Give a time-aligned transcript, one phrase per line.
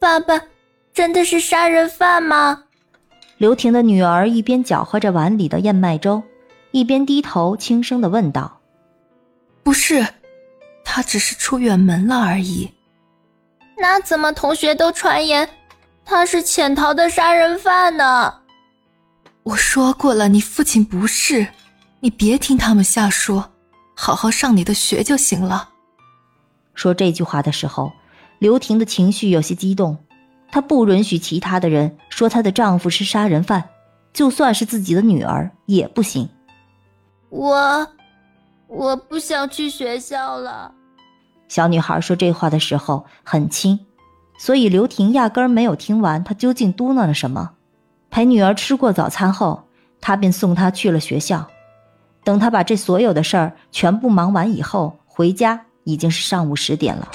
[0.00, 0.40] 爸爸
[0.94, 2.64] 真的是杀人犯吗？
[3.36, 6.22] 刘婷的女儿一边搅和着碗里的燕麦粥，
[6.70, 8.60] 一边低头轻声的问道
[9.62, 10.06] ：“不是，
[10.86, 12.72] 他只是出远门了而已。
[13.76, 15.46] 那怎么同学都传言
[16.02, 18.32] 他是潜逃的杀人犯呢？”
[19.44, 21.46] 我说过了，你父亲不是，
[22.00, 23.52] 你别听他们瞎说，
[23.94, 25.68] 好好上你的学就行了。
[26.74, 27.92] 说这句话的时候，
[28.40, 29.96] 刘婷的情绪有些激动。
[30.50, 33.62] 她不允许其他的人说她的丈夫是杀人犯，
[34.14, 36.26] 就算是自己的女儿也不行。
[37.28, 37.86] 我，
[38.66, 40.72] 我不想去学校了。
[41.48, 43.78] 小女孩说这话的时候很轻，
[44.38, 47.50] 所以刘婷压根儿没有听完她究竟嘟囔了什么。
[48.10, 49.68] 陪女儿吃过早餐后，
[50.00, 51.46] 她便送她去了学校。
[52.24, 55.66] 等她把这所有的事儿全部忙完以后，回家。
[55.84, 57.08] 已经是上午十点了，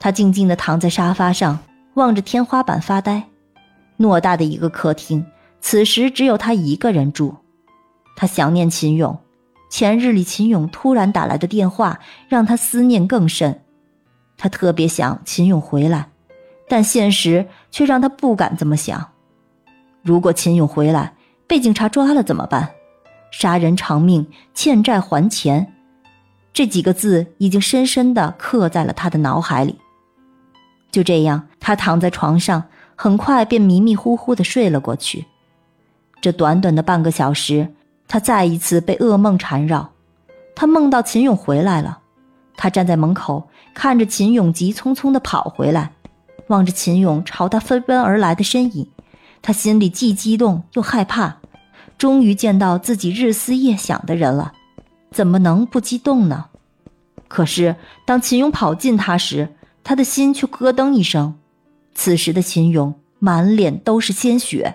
[0.00, 1.58] 他静静地躺在沙发上，
[1.94, 3.22] 望着天花板发呆。
[3.98, 5.26] 偌大的一个客厅，
[5.60, 7.34] 此时只有他一个人住。
[8.16, 9.18] 他想念秦勇，
[9.70, 13.60] 前日里秦勇突然打来的电话，让他思念更深。
[14.36, 16.08] 他特别想秦勇回来，
[16.68, 19.04] 但现实却让他不敢这么想。
[20.02, 21.12] 如果秦勇回来
[21.48, 22.70] 被警察抓了怎么办？
[23.32, 25.74] 杀人偿命，欠债还钱。
[26.52, 29.78] 这几个字已经深深地刻在了他的脑海里。
[30.98, 32.64] 就这样，他躺在床上，
[32.96, 35.26] 很快便迷迷糊糊地睡了过去。
[36.20, 37.72] 这短短的半个小时，
[38.08, 39.90] 他再一次被噩梦缠绕。
[40.56, 42.00] 他梦到秦勇回来了，
[42.56, 45.92] 他站在门口，看着秦勇急匆匆地跑回来，
[46.48, 48.90] 望着秦勇朝他飞奔而来的身影，
[49.40, 51.36] 他心里既激动又害怕。
[51.96, 54.52] 终于见到自己日思夜想的人了。
[55.12, 56.46] 怎么能不激动呢？
[57.28, 61.34] 可是当秦勇跑近他时，他的心却咯噔一声。
[61.94, 64.74] 此时的秦勇满脸都是鲜血，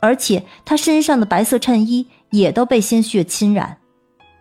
[0.00, 3.78] 而且他身上的白色衬衣也都被鲜血侵染。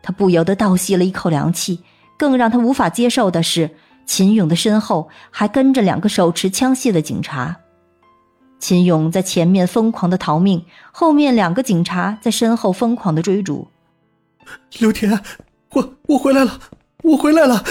[0.02, 1.84] 他不由得倒吸了一口凉气。
[2.16, 3.72] 更让他无法接受的是，
[4.06, 7.58] 秦勇的身后还跟着两个手持枪械的警察。
[8.60, 13.68] 秦勇在前面疯狂的逃命，后面两个警察在身后疯狂的追逐。
[14.80, 15.20] 刘田，
[15.72, 16.60] 我我回来了，
[17.02, 17.62] 我回来了。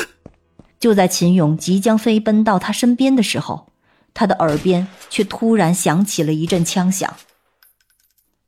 [0.83, 3.69] 就在秦勇即将飞奔到他身边的时候，
[4.15, 7.15] 他的耳边却突然响起了一阵枪响。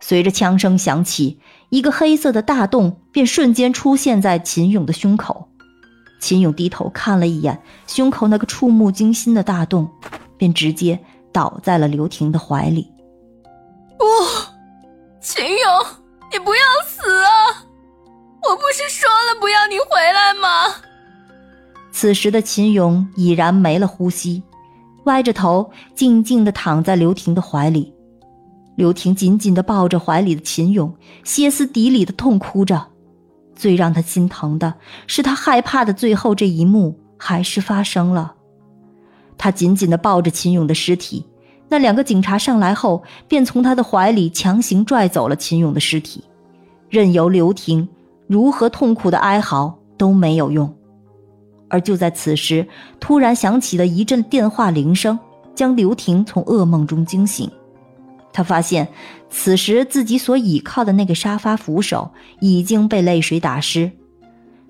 [0.01, 5.49] 随着枪声响起，一个黑色的大洞便瞬间出现在秦勇的胸口。
[6.21, 9.89] 秦勇低头看了一眼胸口那个触目惊心的大洞，
[10.37, 10.99] 便直接
[11.33, 12.91] 倒在了刘婷的怀里。
[13.97, 14.05] 不，
[15.21, 15.87] 秦勇，
[16.33, 17.63] 你不要死啊！
[18.43, 20.75] 我不是说了不要你回来吗？
[21.97, 24.43] 此时的秦勇已然没了呼吸，
[25.05, 27.95] 歪着头静静的躺在刘婷的怀里。
[28.75, 32.85] 刘婷紧紧的抱着怀里的秦勇，歇斯底里的痛哭着。
[33.55, 34.75] 最让他心疼的
[35.07, 38.35] 是，他害怕的最后这一幕还是发生了。
[39.39, 41.25] 他紧紧的抱着秦勇的尸体，
[41.69, 46.25] 那两个警察上来后，便从他的怀里强行拽走了秦勇的尸体，
[46.91, 47.89] 任由刘婷。
[48.27, 50.75] 如何痛苦的哀嚎都没有用，
[51.75, 52.65] 而就在此时，
[53.01, 55.19] 突然响起了一阵电话铃声，
[55.57, 57.51] 将刘婷从噩梦中惊醒。
[58.33, 58.87] 她发现，
[59.29, 63.91] 此时自己所倚靠的那个沙发扶手已经被泪水打湿。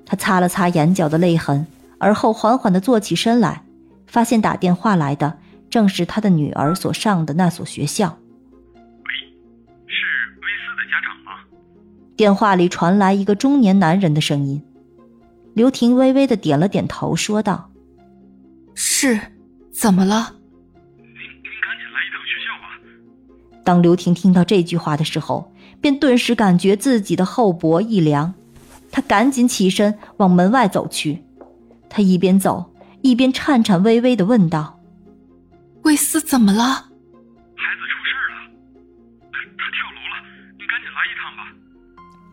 [0.06, 1.66] 他擦了擦眼角的泪痕，
[1.98, 3.62] 而后缓缓地坐起身来，
[4.06, 5.36] 发现打电话来的
[5.68, 8.16] 正是他的女儿所上的那所学校。
[8.74, 9.12] 喂，
[9.86, 10.00] 是
[10.41, 11.45] 威斯的家长吗
[12.16, 14.62] 电话里传来一个中年男人的声音，
[15.54, 17.71] 刘婷微微的点了点头，说道
[18.74, 19.18] ：“是，
[19.72, 20.34] 怎么了？
[20.97, 28.34] 您您赶紧来一趟学校吧。”当刘婷听到这句话的时候，便顿时感觉自己的后脖一凉，
[28.91, 31.22] 她赶紧起身往门外走去。
[31.89, 34.80] 她一边走一边颤颤巍巍的问道
[35.84, 36.65] ：“魏斯怎么了？”
[37.54, 38.36] 孩子出事了，
[39.30, 40.16] 他跳楼了，
[40.59, 41.47] 您赶紧来一趟吧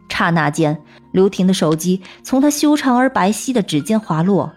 [0.10, 0.82] 刹那间，
[1.12, 4.52] 刘婷的手机从她修长而白皙的指尖滑落，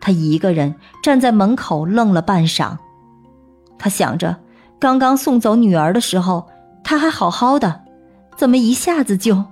[0.00, 2.76] 她一个人站在门口愣了半晌。
[3.78, 4.34] 他想着，
[4.78, 6.46] 刚刚送走女儿的时候，
[6.82, 7.82] 他还好好的，
[8.36, 9.44] 怎么一下子就……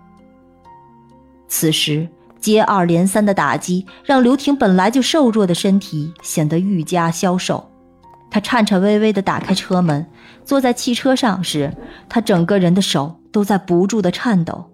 [1.49, 2.09] 此时
[2.41, 7.69] 接二连三的打击让刘婷本来就瘦弱的身体显得愈加消瘦。
[8.31, 10.07] 他颤颤巍巍地打开车门，
[10.45, 11.71] 坐在汽车上时，
[12.09, 14.65] 他整个人的手都在不住地颤抖。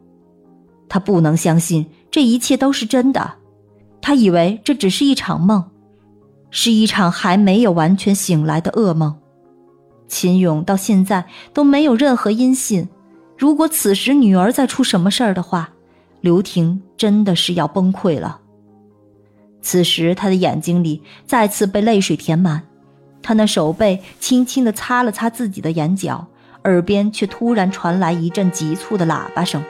[0.88, 3.35] 他不能相信这一切都是真的，
[4.00, 5.64] 他以为这只是一场梦，
[6.50, 9.14] 是一场还没有完全醒来的噩梦。
[10.08, 12.88] 秦勇到现在都没有任何音信，
[13.37, 15.70] 如果此时女儿再出什么事儿的话，
[16.23, 18.41] 刘婷真的是要崩溃了。
[19.61, 22.62] 此时他的眼睛里再次被泪水填满。
[23.20, 26.26] 他那手背轻轻地擦了擦自己的眼角，
[26.64, 29.62] 耳边却突然传来一阵急促的喇叭声。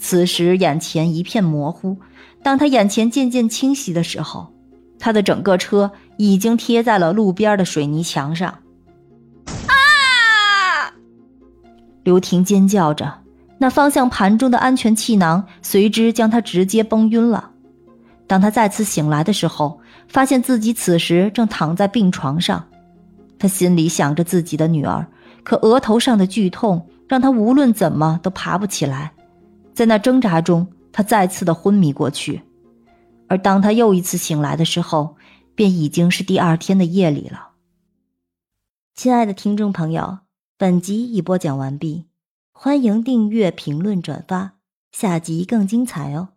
[0.00, 1.98] 此时眼前一片模糊，
[2.42, 4.50] 当他眼前渐渐清晰的时候，
[4.98, 8.48] 他的整个车已经贴在了路边的水泥墙上。
[9.66, 10.90] 啊！
[12.02, 13.12] 刘婷尖叫着，
[13.58, 17.50] 那方向盘中的安全气囊随之将他直接崩晕了。
[18.26, 22.64] 当他再次醒来的时候，发现自己此时正躺在病床上，
[23.38, 25.06] 他心里想着自己的女儿，
[25.44, 29.12] 可额头上的剧痛让他无论怎么都爬不起来。
[29.72, 32.42] 在那挣扎中，他再次的昏迷过去。
[33.28, 35.16] 而当他又一次醒来的时候，
[35.54, 37.50] 便已经是第二天的夜里了。
[38.94, 40.18] 亲爱的听众朋友，
[40.58, 42.06] 本集已播讲完毕，
[42.52, 44.58] 欢迎订阅、评论、转发，
[44.92, 46.30] 下集更精彩哦。